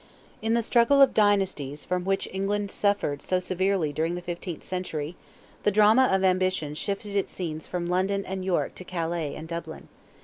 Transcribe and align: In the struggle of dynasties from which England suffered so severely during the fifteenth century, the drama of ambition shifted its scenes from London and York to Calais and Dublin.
In 0.41 0.55
the 0.55 0.63
struggle 0.63 0.99
of 0.99 1.13
dynasties 1.13 1.85
from 1.85 2.05
which 2.05 2.27
England 2.33 2.71
suffered 2.71 3.21
so 3.21 3.39
severely 3.39 3.93
during 3.93 4.15
the 4.15 4.21
fifteenth 4.23 4.63
century, 4.63 5.15
the 5.61 5.69
drama 5.69 6.05
of 6.11 6.23
ambition 6.23 6.73
shifted 6.73 7.15
its 7.15 7.31
scenes 7.31 7.67
from 7.67 7.85
London 7.85 8.25
and 8.25 8.43
York 8.43 8.73
to 8.73 8.83
Calais 8.83 9.35
and 9.35 9.47
Dublin. 9.47 9.89